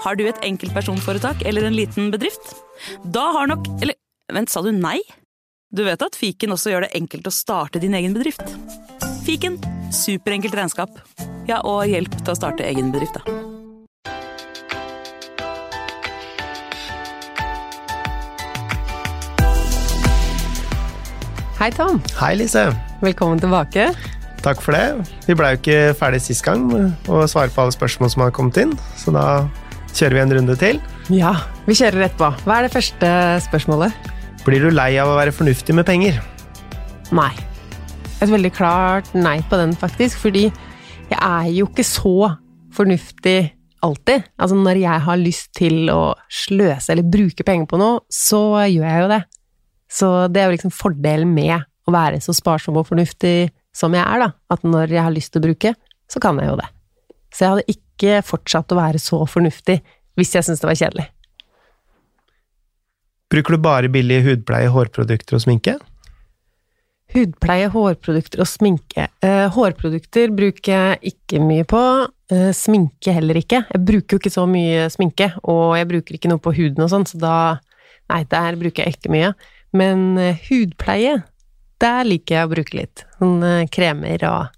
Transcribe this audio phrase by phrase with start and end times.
[0.00, 2.54] Har du et enkeltpersonforetak eller en liten bedrift?
[3.04, 3.98] Da har nok Eller
[4.32, 4.96] vent, sa du nei?
[5.76, 8.40] Du vet at fiken også gjør det enkelt å starte din egen bedrift?
[9.26, 9.58] Fiken
[9.92, 10.96] superenkelt regnskap.
[11.44, 13.36] Ja, og hjelp til å starte egen bedrift, da.
[21.60, 22.00] Hei, Tom.
[22.16, 22.70] Hei, Lise.
[23.04, 23.90] Velkommen tilbake.
[24.40, 25.10] Takk for det.
[25.28, 28.32] Vi blei jo ikke ferdig sist gang med å svare på alle spørsmål som har
[28.32, 29.26] kommet inn, så da
[29.96, 30.80] kjører vi en runde til.
[31.12, 31.34] Ja,
[31.66, 32.28] vi kjører rett på.
[32.44, 33.12] Hva er det første
[33.46, 34.10] spørsmålet?
[34.46, 36.20] Blir du lei av å være fornuftig med penger?
[37.14, 37.32] Nei.
[38.20, 40.46] Et veldig klart nei på den, faktisk, fordi
[41.10, 42.34] jeg er jo ikke så
[42.76, 43.50] fornuftig
[43.84, 44.28] alltid.
[44.38, 48.86] Altså, når jeg har lyst til å sløse eller bruke penger på noe, så gjør
[48.86, 49.22] jeg jo det.
[49.90, 51.56] Så det er jo liksom fordelen med
[51.88, 54.30] å være så sparsom og fornuftig som jeg er, da.
[54.52, 55.74] At når jeg har lyst til å bruke,
[56.10, 56.68] så kan jeg jo det.
[57.30, 57.89] Så jeg hadde ikke
[58.26, 59.80] fortsatt å være så fornuftig
[60.18, 61.06] hvis jeg syntes det var kjedelig.
[63.30, 65.76] Bruker du bare billig hudpleie, hårprodukter og sminke?
[67.14, 69.08] Hudpleie, hårprodukter og sminke.
[69.22, 71.80] Eh, hårprodukter bruker jeg ikke mye på.
[72.30, 73.64] Eh, sminke heller ikke.
[73.70, 76.92] Jeg bruker jo ikke så mye sminke, og jeg bruker ikke noe på huden og
[76.92, 77.34] sånn, så da
[78.10, 79.28] Nei, der bruker jeg ikke mye.
[79.78, 81.20] Men eh, hudpleie,
[81.78, 83.04] der liker jeg å bruke litt.
[83.20, 84.56] Sånn kremer og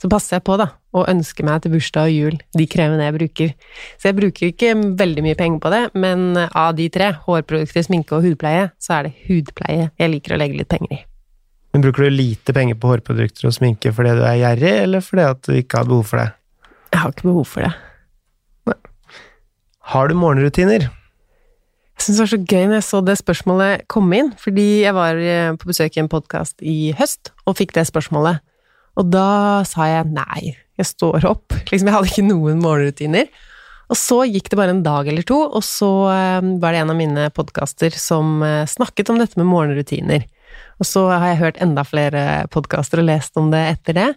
[0.00, 3.16] Så passer jeg på, da, og ønsker meg til bursdag og jul de kremene jeg
[3.18, 3.52] bruker.
[4.00, 8.16] Så jeg bruker ikke veldig mye penger på det, men av de tre, hårprodukter, sminke
[8.16, 11.02] og hudpleie, så er det hudpleie jeg liker å legge litt penger i.
[11.76, 15.26] Men Bruker du lite penger på hårprodukter og sminke fordi du er gjerrig, eller fordi
[15.28, 16.30] at du ikke har behov for det?
[16.94, 17.74] Jeg har ikke behov for det.
[19.92, 20.88] Har du morgenrutiner?
[21.96, 24.96] Jeg syns det var så gøy når jeg så det spørsmålet komme inn, fordi jeg
[24.96, 28.42] var eh, på besøk i en podkast i høst og fikk det spørsmålet.
[28.96, 31.54] Og da sa jeg nei, jeg står opp.
[31.70, 33.28] Liksom, jeg hadde ikke noen morgenrutiner.
[33.86, 36.90] Og så gikk det bare en dag eller to, og så eh, var det en
[36.90, 40.26] av mine podkaster som eh, snakket om dette med morgenrutiner.
[40.82, 44.08] Og så har jeg hørt enda flere podkaster og lest om det etter det.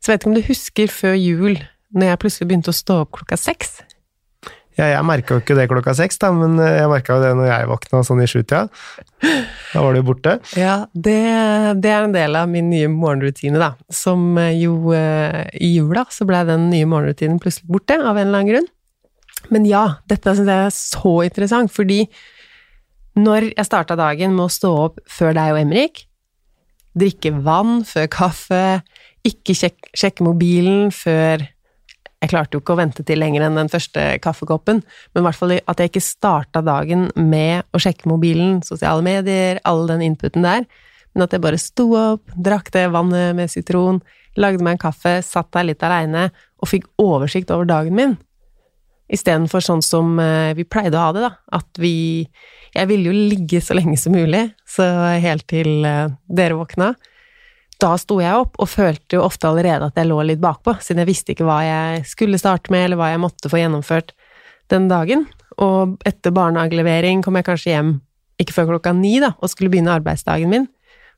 [0.00, 1.60] Så jeg vet ikke om du husker før jul,
[1.92, 3.80] når jeg plutselig begynte å stå opp klokka seks?
[4.80, 7.34] Ja, jeg merka jo ikke det klokka seks, da, men eh, jeg merka jo det
[7.36, 8.62] når jeg våkna sånn i sjutida.
[9.74, 10.38] Da var du borte.
[10.56, 11.18] Ja, det,
[11.84, 13.74] det, er en del av min nye morgenrutine, da.
[13.92, 18.30] Som eh, jo eh, I jula så ble den nye morgenrutinen plutselig borte, av en
[18.30, 18.70] eller annen grunn.
[19.52, 22.06] Men ja, dette syns jeg er så interessant, fordi
[23.20, 26.04] når jeg starta dagen med å stå opp før deg og Emrik,
[26.96, 28.64] drikke vann før kaffe,
[29.28, 31.44] ikke sjekke mobilen før
[32.20, 35.38] jeg klarte jo ikke å vente til lenger enn den første kaffekoppen, men i hvert
[35.38, 40.44] fall at jeg ikke starta dagen med å sjekke mobilen, sosiale medier, all den inputen
[40.44, 40.66] der,
[41.14, 44.02] men at jeg bare sto opp, drakk det vannet med sitron,
[44.38, 46.28] lagde meg en kaffe, satt der litt aleine
[46.60, 48.18] og fikk oversikt over dagen min.
[49.10, 52.28] Istedenfor sånn som eh, vi pleide å ha det, da, at vi
[52.70, 54.84] Jeg ville jo ligge så lenge som mulig, så
[55.18, 56.92] helt til eh, dere våkna
[57.80, 61.02] da sto jeg opp og følte jo ofte allerede at jeg lå litt bakpå, siden
[61.02, 64.12] jeg visste ikke hva jeg skulle starte med, eller hva jeg måtte få gjennomført
[64.72, 65.26] den dagen.
[65.60, 67.94] Og etter barnehagelevering kom jeg kanskje hjem
[68.40, 70.68] ikke før klokka ni, da, og skulle begynne arbeidsdagen min.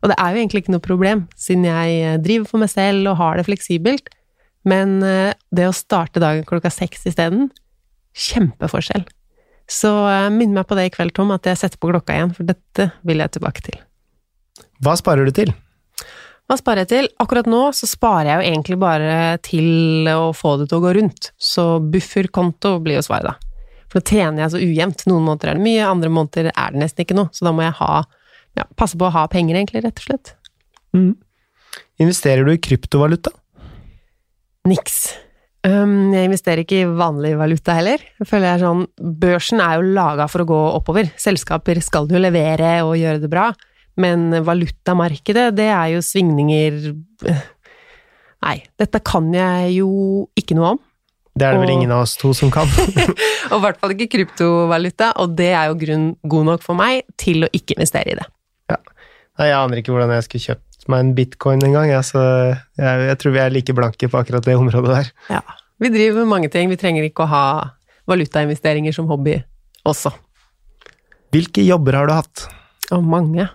[0.03, 3.13] Og det er jo egentlig ikke noe problem, siden jeg eh, driver for meg selv
[3.13, 4.11] og har det fleksibelt.
[4.67, 7.51] Men eh, det å starte dagen klokka seks isteden,
[8.19, 9.07] kjempeforskjell.
[9.71, 12.35] Så eh, minn meg på det i kveld, Tom, at jeg setter på klokka igjen,
[12.35, 13.79] for dette vil jeg tilbake til.
[14.83, 15.55] Hva sparer du til?
[16.53, 17.07] Hva sparer jeg til?
[17.23, 20.91] Akkurat nå så sparer jeg jo egentlig bare til å få det til å gå
[20.99, 23.79] rundt, så bufferkonto blir jo svaret, da.
[23.89, 25.07] For da tjener jeg så ujevnt.
[25.09, 27.65] Noen måneder er det mye, andre måneder er det nesten ikke noe, så da må
[27.65, 27.89] jeg ha
[28.61, 30.35] ja, passe på å ha penger, egentlig, rett og slett.
[30.93, 31.15] Mm.
[32.05, 33.33] Investerer du i kryptovaluta?
[34.69, 35.01] Niks.
[35.65, 38.05] Um, jeg investerer ikke i vanlig valuta heller.
[38.21, 38.87] Jeg føler jeg er sånn,
[39.25, 41.15] Børsen er jo laga for å gå oppover.
[41.17, 43.55] Selskaper skal jo levere og gjøre det bra.
[44.01, 46.79] Men valutamarkedet, det er jo svingninger
[48.43, 49.91] Nei, dette kan jeg jo
[50.39, 50.81] ikke noe om.
[51.33, 52.69] Det er det og, vel ingen av oss to som kan.
[53.53, 57.07] og i hvert fall ikke kryptovaluta, og det er jo grunn god nok for meg
[57.21, 58.27] til å ikke investere i det.
[58.73, 58.81] Ja.
[59.39, 62.25] Nei, jeg aner ikke hvordan jeg skulle kjøpt meg en bitcoin en gang, jeg, så
[62.81, 65.13] jeg, jeg, tror vi er like blanke på akkurat det området der.
[65.39, 65.41] Ja.
[65.83, 67.47] Vi driver med mange ting, vi trenger ikke å ha
[68.11, 69.39] valutainvesteringer som hobby
[69.89, 70.13] også.
[71.33, 72.45] Hvilke jobber har du hatt?
[72.93, 73.47] Å, mange.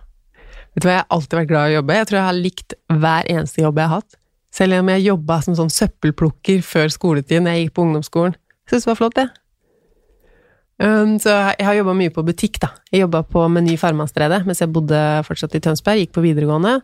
[0.77, 1.93] Vet du hva, jeg har alltid vært glad i å jobbe.
[1.97, 4.17] Jeg tror jeg har likt hver eneste jobb jeg har hatt.
[4.53, 8.35] Selv om jeg jobba som sånn søppelplukker før skoletid når jeg gikk på ungdomsskolen.
[8.37, 9.25] Jeg syntes det var flott, det.
[10.77, 12.69] Um, så jeg har jobba mye på butikk, da.
[12.93, 16.75] Jeg jobba på Meny Farmastredet mens jeg bodde fortsatt i Tønsberg, gikk på videregående.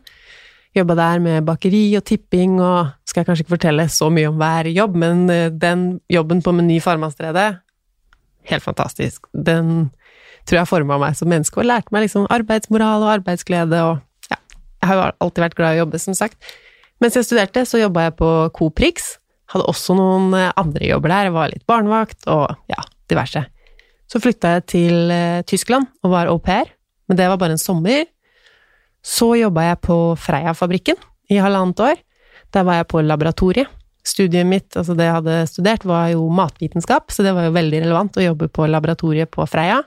[0.74, 4.42] Jobba der med bakeri og tipping, og skal jeg kanskje ikke fortelle så mye om
[4.42, 7.52] hver jobb, men uh, den jobben på Meny Farmastredet
[8.50, 9.30] helt fantastisk.
[9.32, 9.92] Den
[10.44, 14.38] tror jeg forma meg som menneske, og lærte meg liksom arbeidsmoral og arbeidsglede og ja,
[14.82, 16.54] jeg har jo alltid vært glad i å jobbe, som sagt.
[17.02, 19.16] Mens jeg studerte, så jobba jeg på Coprix.
[19.52, 22.80] Hadde også noen eh, andre jobber der, jeg var litt barnevakt og ja,
[23.10, 23.44] diverse.
[24.10, 26.70] Så flytta jeg til eh, Tyskland og var au pair,
[27.08, 28.06] men det var bare en sommer.
[29.04, 31.00] Så jobba jeg på Freia-fabrikken
[31.32, 31.98] i halvannet år.
[32.54, 33.68] Der var jeg på laboratoriet.
[34.04, 37.78] Studiet mitt, altså det jeg hadde studert, var jo matvitenskap, så det var jo veldig
[37.86, 39.78] relevant å jobbe på laboratoriet på Freia.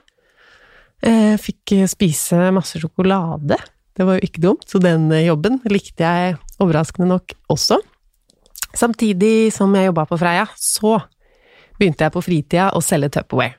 [1.04, 3.58] Jeg eh, fikk spise masse sjokolade.
[3.94, 7.78] Det var jo ikke dumt, så den jobben likte jeg overraskende nok også.
[8.76, 10.98] Samtidig som jeg jobba på Freia, så
[11.78, 13.56] begynte jeg på fritida å selge Tupperware.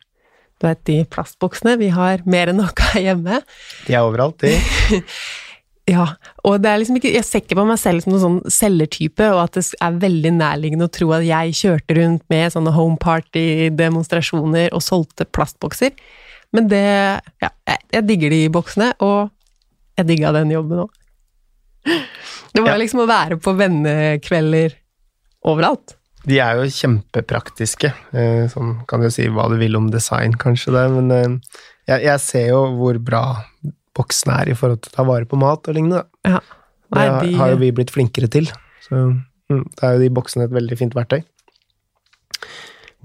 [0.59, 3.39] Du vet de plastboksene, vi har mer enn nok av hjemme.
[3.87, 4.99] De er overalt, de.
[5.95, 6.05] ja,
[6.43, 9.29] og det er liksom ikke Jeg ser ikke på meg selv som noen sånn selgertype,
[9.31, 12.99] og at det er veldig nærliggende å tro at jeg kjørte rundt med sånne home
[12.99, 15.95] party-demonstrasjoner og solgte plastbokser.
[16.55, 16.85] Men det
[17.43, 17.51] Ja,
[17.91, 19.29] jeg, digger de boksene, og
[19.99, 20.91] jeg digga den jobben òg.
[22.53, 22.81] Det var ja.
[22.81, 24.75] liksom å være på vennekvelder
[25.47, 25.95] overalt.
[26.27, 27.91] De er jo kjempepraktiske.
[28.51, 31.59] Sånn kan du si hva du vil om design, kanskje, det, men eh,
[31.89, 33.23] jeg, jeg ser jo hvor bra
[33.97, 36.03] boksene er i forhold til å ta vare på mat og lignende.
[36.27, 36.41] Ja.
[36.95, 38.49] Nei, det har jo vi blitt flinkere til.
[38.85, 41.21] Så mm, da er jo de boksene et veldig fint verktøy.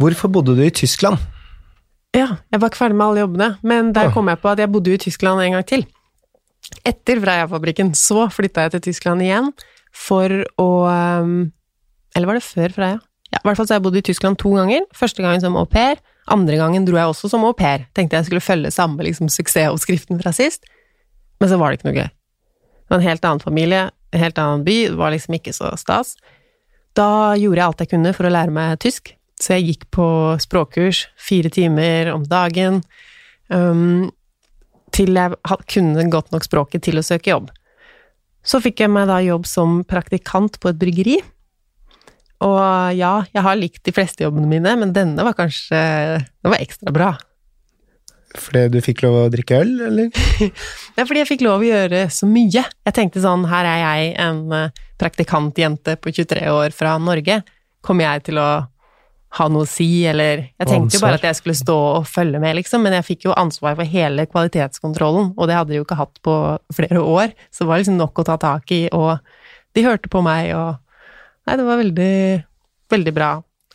[0.01, 1.21] Hvorfor bodde du i Tyskland?
[2.15, 4.71] Ja, jeg var ikke ferdig med alle jobbene, men der kom jeg på at jeg
[4.71, 5.83] bodde jo i Tyskland en gang til.
[6.87, 9.51] Etter Freia-fabrikken så flytta jeg til Tyskland igjen
[9.95, 10.31] for
[10.63, 11.35] å um,
[12.15, 12.99] eller var det før Freia?
[13.35, 14.85] Ja, i hvert fall så har jeg bodd i Tyskland to ganger.
[14.95, 15.99] Første gangen som au pair.
[16.31, 17.89] Andre gangen dro jeg også som au pair.
[17.97, 20.69] Tenkte jeg skulle følge samme liksom, suksessoppskriften fra sist.
[21.43, 22.13] Men så var det ikke noe gøy.
[22.85, 23.83] Det var en helt annen familie,
[24.15, 26.15] en helt annen by, det var liksom ikke så stas.
[26.95, 30.07] Da gjorde jeg alt jeg kunne for å lære meg tysk, så jeg gikk på
[30.43, 32.81] språkkurs fire timer om dagen
[33.51, 34.11] um,
[34.95, 35.37] til jeg
[35.71, 37.51] kunne godt nok språket til å søke jobb.
[38.45, 41.19] Så fikk jeg meg da jobb som praktikant på et bryggeri,
[42.45, 45.79] og ja, jeg har likt de fleste jobbene mine, men denne var kanskje
[46.19, 47.13] Den var ekstra bra.
[48.35, 50.25] Fordi du fikk lov å drikke øl, eller?
[50.99, 52.65] Er fordi jeg fikk lov å gjøre så mye.
[52.67, 57.41] Jeg tenkte sånn, her er jeg, en eh, praktikantjente på 23 år fra Norge.
[57.85, 58.49] Kommer jeg til å
[59.35, 62.39] ha noe å si, eller Jeg tenkte jo bare at jeg skulle stå og følge
[62.43, 65.87] med, liksom, men jeg fikk jo ansvar for hele kvalitetskontrollen, og det hadde de jo
[65.87, 66.37] ikke hatt på
[66.77, 69.19] flere år, så det var liksom nok å ta tak i, og
[69.75, 70.81] de hørte på meg, og
[71.45, 72.15] Nei, det var veldig,
[72.89, 73.27] veldig bra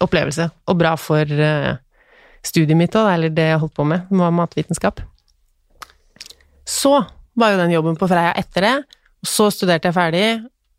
[0.02, 1.76] opplevelse, og bra for uh,
[2.46, 5.04] studiet mitt òg, eller det jeg holdt på med, med matvitenskap.
[6.66, 6.96] Så
[7.40, 8.74] var jo den jobben på Freia etter det,
[9.22, 10.26] og så studerte jeg ferdig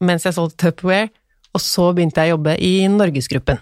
[0.02, 1.10] mens jeg solgte Tupperware,
[1.54, 3.58] og så begynte jeg å jobbe i Norgesgruppen,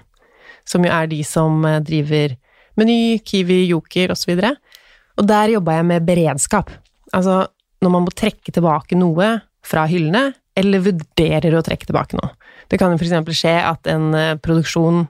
[0.69, 2.37] som jo er de som eh, driver
[2.79, 4.35] Meny, Kiwi, Joker osv.
[4.37, 6.71] Og, så og der jobba jeg med beredskap.
[7.17, 7.47] Altså
[7.83, 9.37] når man må trekke tilbake noe
[9.67, 12.33] fra hyllene, eller vurderer å trekke tilbake noe.
[12.71, 13.31] Det kan jo f.eks.
[13.39, 15.07] skje at en eh, produksjon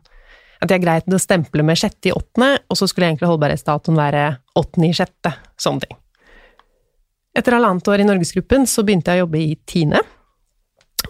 [0.59, 4.23] At jeg greit å stemple med sjette i åttende, og så skulle egentlig holdbarhetsdatoen være
[4.59, 5.31] åttende i sjette.
[5.55, 5.99] Sånne ting.
[7.39, 10.01] Etter halvannet år i Norgesgruppen så begynte jeg å jobbe i Tine.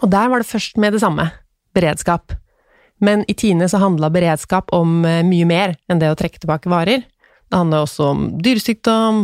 [0.03, 1.25] Og der var det først med det samme
[1.73, 2.35] beredskap.
[2.99, 6.71] Men i Tine så handla beredskap om eh, mye mer enn det å trekke tilbake
[6.71, 7.05] varer.
[7.49, 9.21] Det handla også om dyresykdom,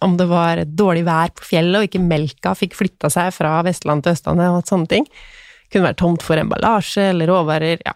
[0.00, 4.04] om det var dårlig vær på fjellet og ikke melka fikk flytta seg fra Vestland
[4.04, 7.92] til Østlandet og sånne ting Det kunne vært tomt for emballasje eller råvarer, ja,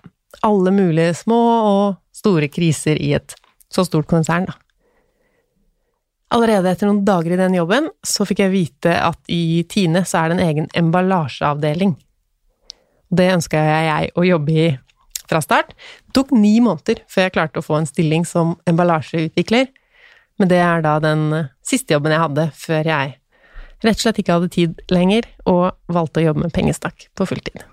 [0.46, 3.34] alle mulige små og store kriser i et
[3.72, 4.54] så stort konsern, da.
[6.34, 10.22] Allerede etter noen dager i den jobben, så fikk jeg vite at i Tine så
[10.22, 11.94] er det en egen emballasjeavdeling.
[13.14, 14.64] Det ønska jeg å jobbe i
[15.30, 15.74] fra start.
[16.06, 19.68] Det tok ni måneder før jeg klarte å få en stilling som emballasjeutvikler,
[20.40, 21.28] men det er da den
[21.66, 23.14] siste jobben jeg hadde før jeg
[23.84, 27.64] rett og slett ikke hadde tid lenger, og valgte å jobbe med pengestakk på fulltid.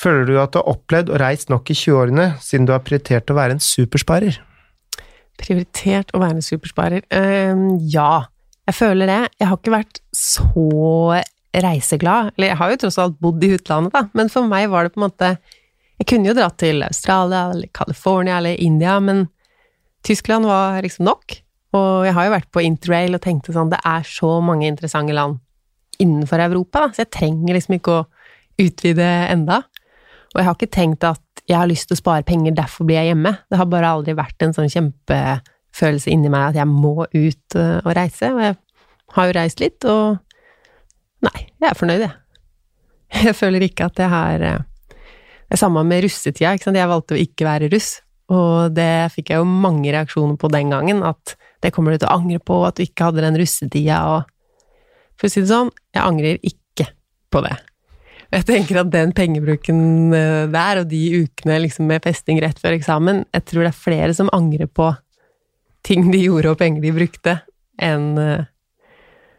[0.00, 3.30] Føler du at du har opplevd og reist nok i 20-årene, siden du har prioritert
[3.32, 4.38] å være en supersparer?
[5.40, 7.04] Prioritert å være en supersparer?
[7.10, 8.30] Uh, ja,
[8.68, 9.20] jeg føler det.
[9.40, 12.30] Jeg har ikke vært så reiseglad.
[12.36, 14.94] Eller jeg har jo tross alt bodd i utlandet, da, men for meg var det
[14.94, 15.34] på en måte
[16.00, 19.26] Jeg kunne jo dratt til Australia eller California eller India, men
[20.06, 21.36] Tyskland var liksom nok.
[21.76, 25.14] Og jeg har jo vært på interrail og tenkte sånn, det er så mange interessante
[25.14, 25.38] land
[26.00, 28.06] innenfor Europa, da, så jeg trenger liksom ikke å
[28.60, 29.60] utvide enda.
[30.32, 33.00] Og jeg har ikke tenkt at jeg har lyst til å spare penger, derfor blir
[33.00, 33.34] jeg hjemme.
[33.50, 37.76] Det har bare aldri vært en sånn kjempefølelse inni meg at jeg må ut eh,
[37.82, 38.32] og reise.
[38.32, 38.56] Og jeg
[39.16, 40.20] har jo reist litt, og
[41.26, 42.16] nei, jeg er fornøyd, jeg.
[43.26, 44.60] Jeg føler ikke at jeg har eh,
[45.58, 46.54] samme med russetida.
[46.54, 47.96] Jeg valgte å ikke være russ,
[48.30, 52.10] og det fikk jeg jo mange reaksjoner på den gangen, at det kommer du til
[52.10, 54.36] å angre på, at du ikke hadde den russetida og
[55.20, 56.86] For å si det sånn, jeg angrer ikke
[57.28, 57.52] på det.
[58.32, 62.78] Jeg tenker at den pengebruken eh, der, og de ukene liksom med festing rett før
[62.78, 64.86] eksamen, jeg tror det er flere som angrer på
[65.84, 67.36] ting de gjorde og penger de brukte,
[67.76, 68.48] enn eh,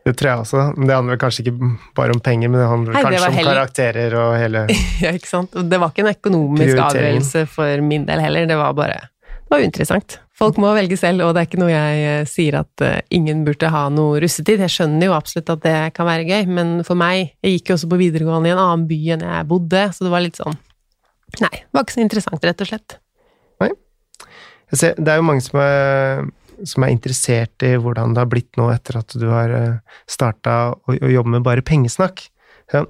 [0.02, 0.62] Det tror jeg også.
[0.78, 3.36] Men det handler kanskje ikke bare om penger, men det handler Hei, det kanskje om
[3.38, 4.64] heller- karakterer og hele
[5.04, 5.54] Ja, ikke sant.
[5.70, 9.62] Det var ikke en økonomisk avgjørelse for min del heller, det var bare Det var
[9.66, 10.18] uinteressant.
[10.42, 13.44] Folk må velge selv, og det er ikke noe jeg eh, sier at eh, ingen
[13.46, 14.64] burde ha noe russetid.
[14.64, 17.78] Jeg skjønner jo absolutt at det kan være gøy, men for meg Jeg gikk jo
[17.78, 20.58] også på videregående i en annen by enn jeg bodde, så det var litt sånn
[21.40, 22.98] Nei, det var ikke så interessant, rett og slett.
[24.72, 26.22] Jeg ser, det er jo mange som er,
[26.68, 29.54] som er interessert i hvordan det har blitt nå etter at du har
[30.10, 32.24] starta å, å jobbe med bare pengesnakk.
[32.74, 32.86] Ja.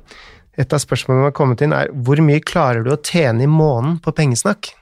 [0.60, 3.50] Et av spørsmålene som har kommet inn, er hvor mye klarer du å tjene i
[3.50, 4.74] måneden på pengesnakk?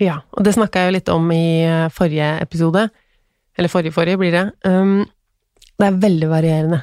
[0.00, 2.86] Ja, og det snakka jeg jo litt om i eh, forrige episode.
[3.58, 4.46] Eller forrige forrige, blir det.
[4.64, 5.02] Um,
[5.78, 6.80] det er veldig varierende.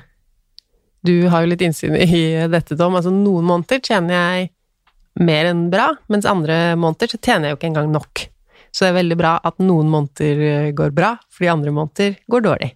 [1.06, 2.98] Du har jo litt innsyn i dette, Tom.
[3.00, 4.50] Altså, noen måneder tjener jeg
[5.24, 8.26] mer enn bra, mens andre måneder så tjener jeg jo ikke engang nok.
[8.72, 12.46] Så det er veldig bra at noen måneder eh, går bra, fordi andre måneder går
[12.46, 12.74] dårlig.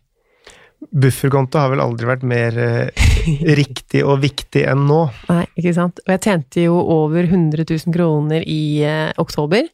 [0.92, 3.06] Bufferkonto har vel aldri vært mer eh,
[3.60, 5.06] riktig og viktig enn nå.
[5.30, 6.02] Nei, ikke sant.
[6.04, 9.70] Og jeg tjente jo over 100 000 kroner i eh, oktober.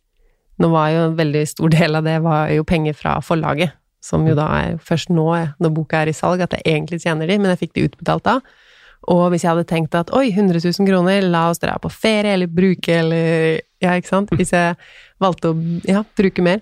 [0.59, 3.71] Nå var jo en veldig stor del av det var jo penger fra forlaget,
[4.03, 7.01] som jo da er først nå, eh, når boka er i salg, at jeg egentlig
[7.03, 8.39] tjener de, men jeg fikk de utbetalt da.
[9.07, 12.35] Og hvis jeg hadde tenkt at oi, 100 000 kroner, la oss dra på ferie
[12.35, 14.33] eller bruke eller Ja, ikke sant?
[14.35, 14.75] Hvis jeg
[15.23, 16.59] valgte å ja, bruke mer,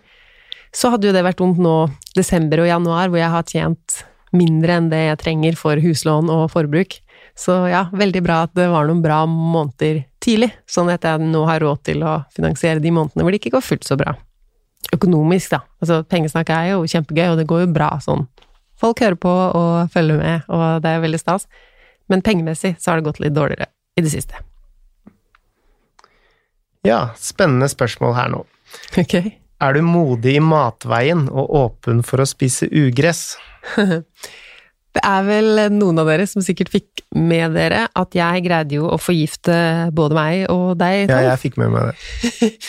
[0.75, 4.01] så hadde jo det vært vondt nå desember og januar, hvor jeg har tjent
[4.35, 6.99] mindre enn det jeg trenger for huslån og forbruk.
[7.37, 11.43] Så ja, veldig bra at det var noen bra måneder tidlig, sånn at jeg nå
[11.47, 14.15] har råd til å finansiere de månedene hvor det ikke går fullt så bra.
[14.93, 15.61] Økonomisk, da.
[15.81, 18.25] Altså, pengesnakk er jo kjempegøy, og det går jo bra sånn.
[18.77, 21.47] Folk hører på og følger med, og det er veldig stas.
[22.07, 24.39] Men pengemessig så har det gått litt dårligere i det siste.
[26.87, 28.43] Ja, spennende spørsmål her nå.
[28.99, 29.15] Ok.
[29.57, 33.31] Er du modig i matveien og åpen for å spise ugress?
[34.97, 38.87] Det er vel noen av dere som sikkert fikk med dere at jeg greide jo
[38.89, 39.53] å forgifte
[39.93, 42.49] både meg og deg, Ja, jeg fikk med meg det.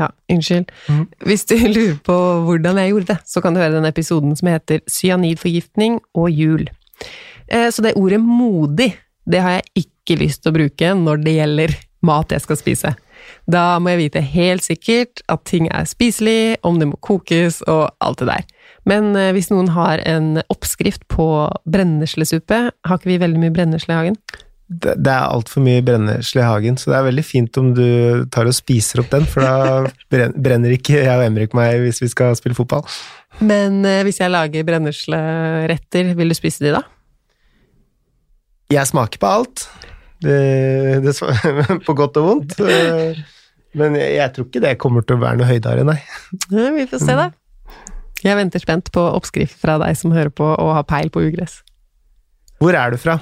[0.00, 0.70] Ja, unnskyld.
[0.88, 1.02] Mhm.
[1.28, 2.14] Hvis du lurer på
[2.46, 6.64] hvordan jeg gjorde det, så kan du høre den episoden som heter Cyanidforgiftning og jul.
[7.52, 8.94] Eh, Så det ordet modig,
[9.28, 12.94] det har jeg ikke lyst til å bruke når det gjelder mat jeg skal spise.
[13.46, 17.92] Da må jeg vite helt sikkert at ting er spiselig, om det må kokes og
[18.02, 18.46] alt det der.
[18.88, 21.26] Men eh, hvis noen har en oppskrift på
[21.70, 24.18] brenneslesuppe, har ikke vi veldig mye brennesle i hagen?
[24.72, 27.84] Det, det er altfor mye brennesle i hagen, så det er veldig fint om du
[28.32, 32.08] tar og spiser opp den, for da brenner ikke jeg og Emrik meg hvis vi
[32.10, 32.86] skal spille fotball.
[33.44, 36.82] Men eh, hvis jeg lager brennesleretter, vil du spise de da?
[38.72, 39.66] Jeg smaker på alt,
[40.22, 40.36] det,
[41.04, 41.14] det,
[41.86, 42.56] på godt og vondt.
[42.62, 43.18] eh,
[43.78, 45.98] Men jeg, jeg tror ikke det kommer til å være noe høydere, nei.
[46.52, 47.30] Ja, vi får se, da.
[48.22, 51.60] Jeg venter spent på oppskrift fra deg som hører på og har peil på ugress.
[52.62, 53.16] Hvor er du fra?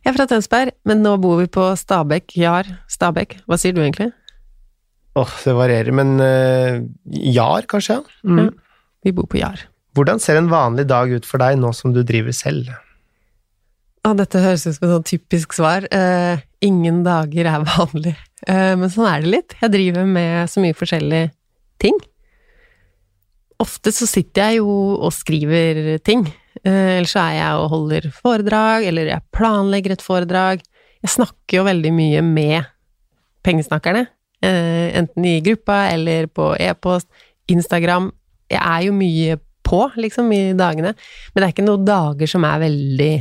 [0.00, 2.36] Jeg er fra Tønsberg, men nå bor vi på Stabekk.
[2.40, 2.68] Jar.
[2.88, 3.34] Stabekk.
[3.44, 4.12] Hva sier du egentlig?
[5.18, 6.78] Åh, det varierer, men uh,
[7.36, 7.98] Jar, kanskje?
[8.24, 8.40] Mm.
[8.46, 8.48] Ja.
[9.04, 9.66] Vi bor på Jar.
[9.96, 12.70] Hvordan ser en vanlig dag ut for deg nå som du driver selv?
[14.06, 15.86] Å, dette høres ut som et sånn typisk svar.
[15.90, 18.12] Eh, ingen dager er vanlig.
[18.46, 19.56] Eh, men sånn er det litt.
[19.58, 21.32] Jeg driver med så mye forskjellige
[21.82, 21.98] ting.
[23.62, 24.70] Ofte så sitter jeg jo
[25.00, 26.22] og skriver ting.
[26.62, 30.62] Eh, eller så er jeg og holder foredrag, eller jeg planlegger et foredrag.
[31.02, 32.70] Jeg snakker jo veldig mye med
[33.46, 34.06] pengesnakkerne.
[34.46, 37.08] Enten i gruppa eller på e-post,
[37.50, 38.12] Instagram.
[38.52, 40.92] Jeg er jo mye på, liksom, i dagene.
[41.32, 43.14] Men det er ikke noen dager som er veldig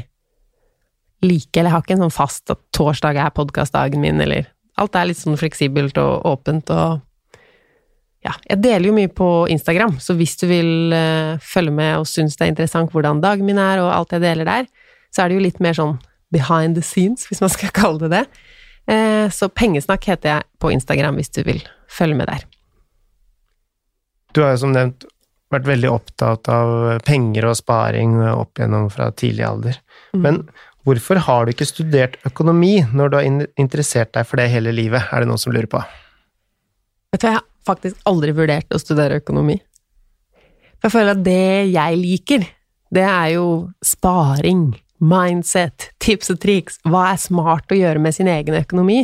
[1.26, 4.98] like, eller jeg har ikke en sånn fast at torsdag er podkastdagen min, eller Alt
[5.00, 7.04] er litt sånn fleksibelt og åpent og
[8.26, 12.08] Ja, jeg deler jo mye på Instagram, så hvis du vil uh, følge med og
[12.10, 14.66] synes det er interessant hvordan dagen min er, og alt jeg deler der,
[15.14, 15.94] så er det jo litt mer sånn
[16.34, 18.24] behind the scenes, hvis man skal kalle det det.
[18.90, 22.48] Uh, så Pengesnakk heter jeg på Instagram, hvis du vil følge med der.
[24.34, 25.06] Du har jo som nevnt
[25.54, 29.78] vært veldig opptatt av penger og sparing opp gjennom fra tidlig alder.
[30.18, 30.42] Men
[30.86, 33.28] hvorfor har du ikke studert økonomi når du har
[33.62, 35.82] interessert deg for det hele livet, er det noen som lurer på.
[37.14, 39.58] Vet du jeg har faktisk aldri vurdert å studere økonomi.
[40.78, 42.46] For jeg føler at det jeg liker,
[42.94, 43.48] det er jo
[43.86, 44.68] sparing,
[45.02, 49.02] mindset, tips og triks, hva er smart å gjøre med sin egen økonomi?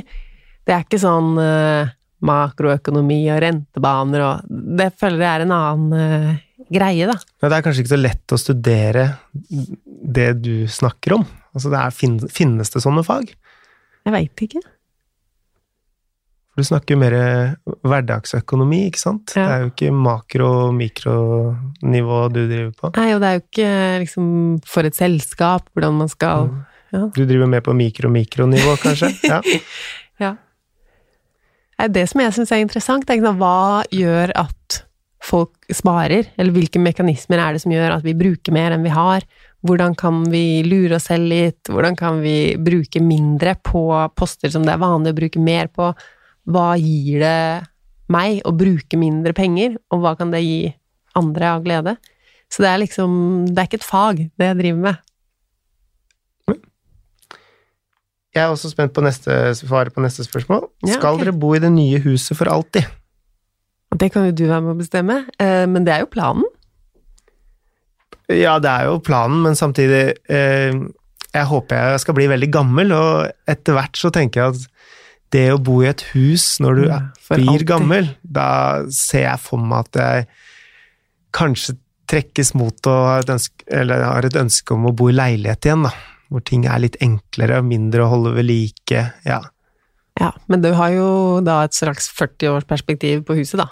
[0.62, 1.90] Det er ikke sånn uh,
[2.22, 6.40] makroøkonomi og rentebaner og Det føler jeg er en annen uh,
[6.72, 7.18] greie, da.
[7.42, 11.26] Men det er kanskje ikke så lett å studere det du snakker om.
[11.56, 13.34] Altså, det er, fin- finnes det sånne fag?
[14.06, 14.62] Jeg veit ikke.
[16.52, 17.14] For du snakker jo mer
[17.88, 19.32] hverdagsøkonomi, ikke sant?
[19.38, 19.46] Ja.
[19.48, 22.92] Det er jo ikke makro- og mikronivå du driver på.
[22.98, 23.72] Nei, og det er jo ikke
[24.04, 24.28] liksom
[24.68, 26.60] for et selskap hvordan man skal Mm.
[26.92, 27.06] Ja.
[27.16, 29.14] Du driver mer på mikro-mikronivå, kanskje?
[29.24, 29.38] Ja.
[30.20, 30.32] Ja.
[31.80, 33.06] Det er det som jeg syns er interessant.
[33.08, 34.82] Det er ikke hva gjør at
[35.24, 36.28] folk sparer?
[36.38, 39.24] Eller hvilke mekanismer er det som gjør at vi bruker mer enn vi har?
[39.62, 41.70] Hvordan kan vi lure oss selv litt?
[41.70, 43.84] Hvordan kan vi bruke mindre på
[44.18, 45.92] poster som det er vanlig å bruke mer på?
[46.50, 47.68] Hva gir det
[48.12, 50.74] meg å bruke mindre penger, og hva kan det gi
[51.20, 51.96] andre av glede?
[52.52, 53.14] Så det er liksom
[53.48, 55.08] Det er ikke et fag, det jeg driver med.
[58.32, 60.70] Jeg er også spent på neste svaret på neste spørsmål.
[60.88, 61.24] Ja, Skal ok.
[61.24, 62.88] dere bo i det nye huset for alltid?
[64.00, 66.46] Det kan jo du være med å bestemme, eh, men det er jo planen.
[68.40, 70.74] Ja, det er jo planen, men samtidig eh,
[71.34, 74.68] Jeg håper jeg skal bli veldig gammel, og etter hvert så tenker jeg at
[75.32, 76.98] det å bo i et hus når du Ja,
[77.30, 77.68] blir alltid.
[77.70, 78.48] gammel, da
[78.92, 80.26] ser jeg for meg at jeg
[81.38, 81.78] kanskje
[82.12, 85.70] trekkes mot å ha et ønske, eller har et ønske om å bo i leilighet
[85.70, 85.94] igjen, da.
[86.32, 89.06] Hvor ting er litt enklere, mindre å holde ved like.
[89.28, 89.40] Ja.
[90.20, 91.08] Ja, men du har jo
[91.44, 93.70] da et slags 40-årsperspektiv på huset, da.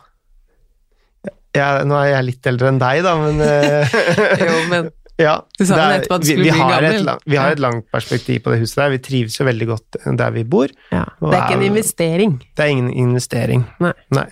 [1.55, 3.93] Jeg, nå er jeg litt eldre enn deg, da, men eh,
[4.45, 4.89] Jo, men
[5.19, 7.05] Ja, Du sa det er- nettopp at du vi- skulle vi bli har gammel.
[7.09, 8.89] Lang- vi har et langt perspektiv på det huset der.
[8.93, 10.69] Vi trives jo veldig godt der vi bor.
[10.93, 12.35] ja, det er ikke en investering.
[12.55, 13.65] Det er ingen investering.
[13.83, 14.27] Nei.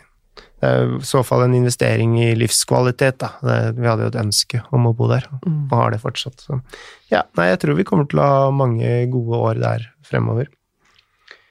[0.57, 3.27] Det er i så fall en investering i livskvalitet, da.
[3.45, 5.67] Det, vi hadde jo et ønske om å bo der, Mm.
[5.71, 6.39] og har det fortsatt.
[6.41, 6.62] Så
[7.12, 10.47] ja, nei, jeg tror vi kommer til å ha mange gode år der fremover.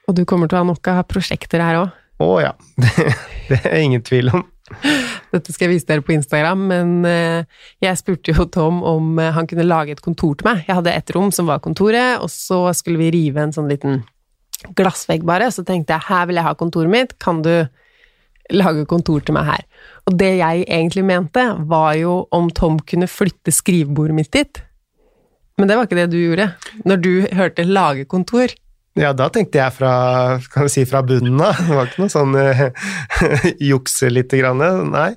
[0.09, 1.93] Og du kommer til å ha nok av prosjekter her òg.
[2.25, 3.15] Å ja, det,
[3.53, 4.47] det er ingen tvil om.
[5.35, 9.33] Dette skal jeg vise dere på Instagram, men eh, jeg spurte jo Tom om eh,
[9.35, 10.63] han kunne lage et kontor til meg.
[10.69, 14.05] Jeg hadde ett rom som var kontoret, og så skulle vi rive en sånn liten
[14.77, 17.53] glassvegg bare, så tenkte jeg her vil jeg ha kontoret mitt, kan du
[18.55, 19.65] lage kontor til meg her?
[20.07, 24.63] Og det jeg egentlig mente, var jo om Tom kunne flytte skrivebordet mitt dit.
[25.57, 26.51] Men det var ikke det du gjorde.
[26.85, 28.55] Når du hørte 'lage kontor',
[28.97, 29.91] Ja, da tenkte jeg fra,
[30.53, 31.59] kan vi si, fra bunnen av.
[31.61, 32.63] Det var ikke noe sånn uh,
[33.71, 34.63] jukse lite grann.
[34.89, 35.11] Nei.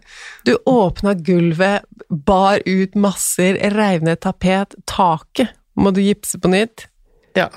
[0.47, 6.89] Du åpna gulvet, bar ut masser, reiv ned tapet, taket må du gipse på nytt.
[7.39, 7.47] Ja.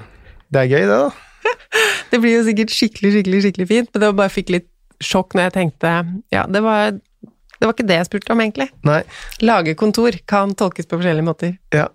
[0.53, 1.49] Det er gøy, det, da.
[2.13, 4.69] Det blir jo sikkert skikkelig, skikkelig, skikkelig fint, men det var bare fikk litt
[5.03, 5.93] sjokk når jeg tenkte
[6.31, 8.69] Ja, det var, det var ikke det jeg spurte om, egentlig.
[8.87, 9.01] Nei.
[9.43, 11.57] Lage kontor kan tolkes på forskjellige måter.
[11.75, 11.89] Ja,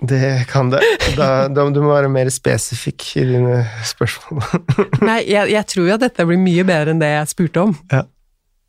[0.00, 0.82] det kan det.
[1.16, 4.44] Da, da du må være mer spesifikk i dine spørsmål.
[5.08, 7.76] Nei, jeg, jeg tror jo at dette blir mye bedre enn det jeg spurte om.
[7.90, 8.04] Ja.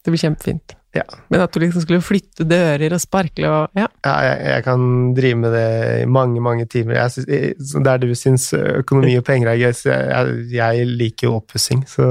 [0.04, 0.76] Det blir kjempefint.
[0.98, 1.04] Ja.
[1.30, 3.84] Men at du liksom skulle flytte dører og sparkle og Ja.
[4.08, 5.66] Ja, jeg, jeg kan drive med det
[6.02, 6.96] i mange, mange timer.
[6.98, 11.28] Jeg synes, jeg- der du syns økonomi og penger er gøy, så jeg, jeg liker
[11.28, 11.84] jo oppussing.
[11.92, 12.08] Så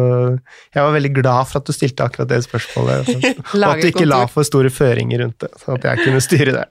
[0.76, 3.10] jeg var veldig glad for at du stilte akkurat det spørsmålet.
[3.58, 6.54] Og at du ikke la for store føringer rundt det, så at jeg kunne styre
[6.60, 6.68] det.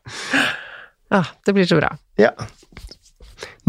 [1.14, 1.94] Ah, det blir så bra.
[2.20, 2.34] Ja.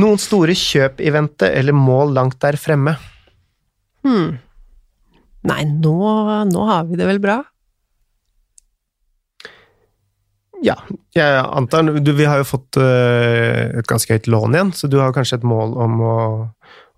[0.01, 2.97] Noen store kjøp i vente, eller mål langt der fremme?
[4.07, 4.39] Hmm.
[5.49, 5.95] Nei, nå,
[6.51, 7.41] nå har vi det vel bra?
[10.65, 10.75] Ja,
[11.15, 14.99] jeg antar du, Vi har jo fått øh, et ganske høyt lån igjen, så du
[14.99, 16.17] har kanskje et mål om, å,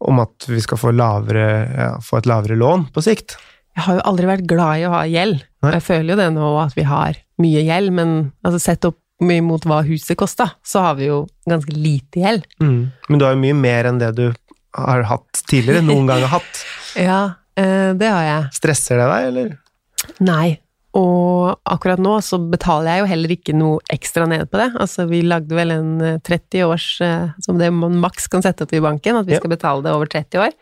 [0.08, 3.36] om at vi skal få, lavere, ja, få et lavere lån på sikt?
[3.76, 5.44] Jeg har jo aldri vært glad i å ha gjeld.
[5.64, 5.74] Nei.
[5.76, 9.42] Jeg føler jo det nå at vi har mye gjeld, men altså, sett opp mye
[9.44, 12.46] mot hva huset kosta, så har vi jo ganske lite gjeld.
[12.60, 14.26] Men du har jo mye mer enn det du
[14.76, 16.64] har hatt tidligere, noen gang har hatt.
[16.98, 17.20] Ja,
[17.54, 18.46] eh, det har jeg.
[18.56, 19.52] Stresser det deg, eller?
[20.26, 20.58] Nei.
[20.98, 24.72] Og akkurat nå så betaler jeg jo heller ikke noe ekstra ned på det.
[24.74, 28.66] Altså, vi lagde vel en eh, 30 års eh, som det man maks kan sette
[28.66, 30.56] opp i banken, at vi skal betale det over 30 år.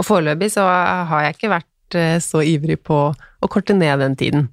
[0.00, 4.16] Og foreløpig så har jeg ikke vært eh, så ivrig på å korte ned den
[4.16, 4.48] tiden.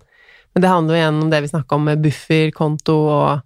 [0.54, 3.42] Men det handler jo igjen om det vi snakka om med buffer, konto og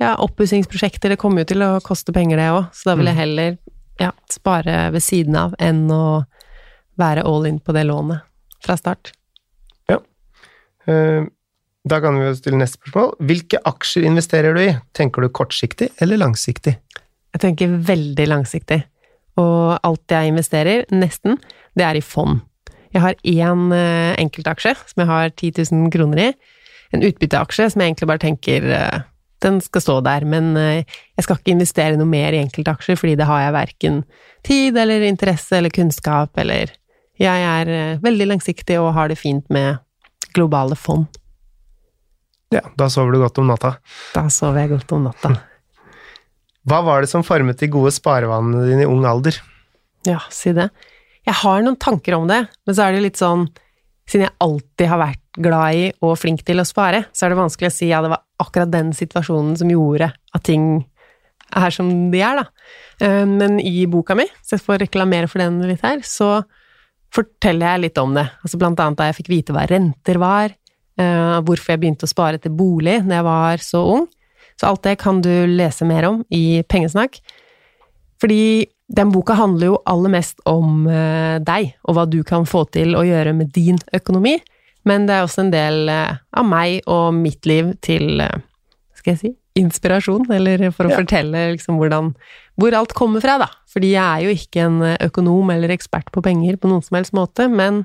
[0.00, 1.12] ja, oppussingsprosjekter.
[1.12, 3.56] Det kommer jo til å koste penger, det òg, så da vil jeg heller
[4.00, 6.24] ja, spare ved siden av enn å
[7.00, 8.24] være all in på det lånet
[8.64, 9.12] fra start.
[9.88, 10.00] Ja.
[11.86, 13.12] Da kan vi jo stille neste spørsmål.
[13.28, 14.72] Hvilke aksjer investerer du i?
[14.96, 16.76] Tenker du kortsiktig eller langsiktig?
[17.36, 18.80] Jeg tenker veldig langsiktig.
[19.36, 21.36] Og alt jeg investerer, nesten,
[21.76, 22.40] det er i fond.
[22.96, 26.30] Jeg har én eh, enkeltaksje som jeg har 10 000 kroner i.
[26.96, 29.02] En utbytteaksje som jeg egentlig bare tenker eh,
[29.44, 33.18] den skal stå der, men eh, jeg skal ikke investere noe mer i enkeltaksjer, fordi
[33.20, 34.00] det har jeg verken
[34.48, 36.72] tid eller interesse eller kunnskap eller
[37.16, 39.78] Jeg er veldig langsiktig og har det fint med
[40.36, 41.06] globale fond.
[42.52, 43.78] Ja, da sover du godt om natta.
[44.12, 45.30] Da sover jeg godt om natta.
[46.68, 49.40] Hva var det som formet de gode sparevanene dine i ung alder?
[50.04, 50.68] Ja, si det.
[51.26, 53.48] Jeg har noen tanker om det, men så er det litt sånn
[54.06, 57.40] Siden jeg alltid har vært glad i og flink til å spare, så er det
[57.40, 60.84] vanskelig å si ja, det var akkurat den situasjonen som gjorde at ting
[61.58, 62.44] er som de er, da.
[63.02, 66.44] Eh, men i boka mi, så jeg får reklamere for den litt her, så
[67.14, 68.28] forteller jeg litt om det.
[68.44, 70.54] Altså blant annet da jeg fikk vite hva renter var,
[70.98, 74.06] eh, hvorfor jeg begynte å spare til bolig da jeg var så ung.
[74.56, 77.18] Så alt det kan du lese mer om i Pengesnakk.
[78.22, 82.64] Fordi den boka handler jo aller mest om eh, deg, og hva du kan få
[82.70, 84.36] til å gjøre med din økonomi.
[84.86, 88.36] Men det er også en del eh, av meg og mitt liv til eh,
[88.94, 90.98] Skal jeg si inspirasjon, eller for å Ja.
[91.00, 92.10] fortelle liksom hvordan
[92.60, 93.46] Hvor alt kommer fra, da.
[93.72, 97.12] Fordi jeg er jo ikke en økonom eller ekspert på penger på noen som helst
[97.16, 97.84] måte, men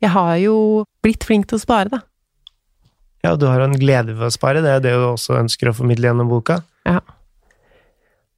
[0.00, 2.00] jeg har jo blitt flink til å spare, da.
[3.24, 5.74] Ja, du har en glede ved å spare, det er det du også ønsker å
[5.76, 6.62] formidle gjennom boka.
[6.88, 7.00] Ja.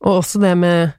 [0.02, 0.92] Og også det med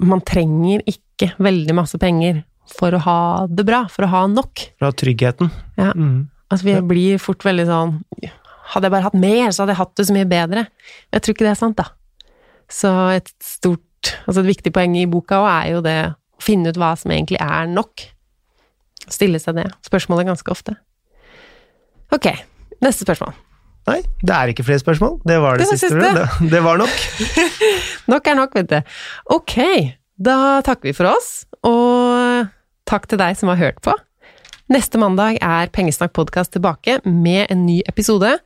[0.00, 4.62] Man trenger ikke veldig masse penger for å ha det bra, for å ha nok.
[4.78, 5.50] For å ha tryggheten.
[5.80, 5.90] Ja.
[5.92, 6.28] Mm.
[6.50, 7.92] Altså, vi blir fort veldig sånn
[8.70, 10.62] Hadde jeg bare hatt mer, så hadde jeg hatt det så mye bedre.
[11.10, 11.88] Jeg tror ikke det er sant, da.
[12.70, 13.86] Så et stort
[14.24, 17.12] Altså, et viktig poeng i boka òg er jo det å finne ut hva som
[17.12, 18.06] egentlig er nok.
[19.10, 20.76] Stille seg det spørsmålet ganske ofte.
[22.14, 22.30] Ok,
[22.80, 23.34] neste spørsmål.
[23.88, 25.16] Nei, det er ikke flere spørsmål.
[25.26, 25.88] Det var det, Det var siste.
[25.94, 26.26] siste.
[26.42, 26.96] Det, det var nok.
[28.12, 28.78] Nok er nok, vet du.
[29.36, 29.56] Ok,
[30.20, 31.30] da takker vi for oss,
[31.66, 32.48] og
[32.90, 33.94] takk til deg som har hørt på.
[34.70, 38.36] Neste mandag er Pengesnakk podkast tilbake med en ny episode.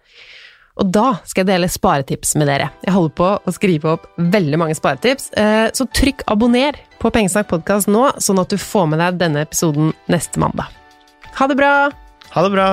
[0.80, 2.70] Og da skal jeg dele sparetips med dere.
[2.82, 7.52] Jeg holder på å skrive opp veldig mange sparetips, eh, så trykk abonner på Pengesnakk
[7.52, 10.72] podkast nå, sånn at du får med deg denne episoden neste mandag.
[11.38, 11.74] Ha det bra!
[12.34, 12.68] Ha det bra.